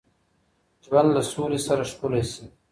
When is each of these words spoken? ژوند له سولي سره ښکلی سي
ژوند 0.85 1.09
له 1.15 1.21
سولي 1.31 1.59
سره 1.67 1.83
ښکلی 1.91 2.23
سي 2.31 2.45